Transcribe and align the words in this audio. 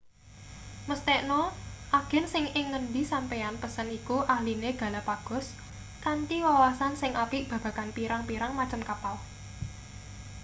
mesthekna 0.89 1.39
agen 1.99 2.25
sing 2.33 2.45
ing 2.59 2.65
ngendi 2.71 3.01
sampeyan 3.11 3.55
pesen 3.61 3.87
iku 3.99 4.17
ahline 4.35 4.69
galapagos 4.81 5.45
kanthi 6.05 6.37
wawasan 6.47 6.93
sing 7.01 7.11
apik 7.23 7.43
babagan 7.51 7.89
pirang-pirang 7.97 8.53
macem 8.59 8.81
kapal 8.89 9.15